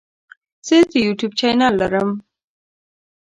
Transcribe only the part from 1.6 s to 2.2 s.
لرم.